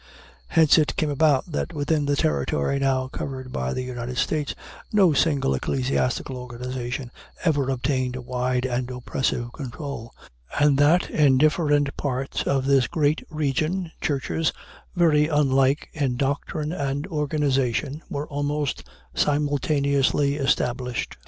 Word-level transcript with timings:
Hence 0.47 0.79
it 0.79 0.95
came 0.95 1.11
about 1.11 1.51
that 1.51 1.73
within 1.75 2.07
the 2.07 2.15
territory 2.15 2.79
now 2.79 3.07
covered 3.07 3.51
by 3.51 3.71
the 3.71 3.83
United 3.83 4.17
States 4.17 4.55
no 4.91 5.13
single 5.13 5.53
ecclesiastical 5.53 6.37
organization 6.37 7.11
ever 7.43 7.69
obtained 7.69 8.15
a 8.15 8.21
wide 8.23 8.65
and 8.65 8.89
oppressive 8.89 9.53
control, 9.53 10.11
and 10.59 10.79
that 10.79 11.07
in 11.11 11.37
different 11.37 11.95
parts 11.97 12.41
of 12.41 12.65
this 12.65 12.87
great 12.87 13.21
region 13.29 13.91
churches 14.01 14.51
very 14.95 15.27
unlike 15.27 15.89
in 15.93 16.17
doctrine 16.17 16.73
and 16.73 17.05
organization 17.05 18.01
were 18.09 18.27
almost 18.27 18.83
simultaneously 19.13 20.33
established. 20.33 21.15